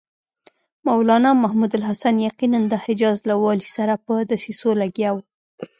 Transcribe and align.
مولنا 0.87 1.29
محمودالحسن 1.43 2.15
یقیناً 2.27 2.59
د 2.67 2.73
حجاز 2.83 3.17
له 3.29 3.35
والي 3.43 3.67
سره 3.77 3.93
په 4.05 4.13
دسیسو 4.31 4.69
لګیا 4.81 5.09
و. 5.13 5.17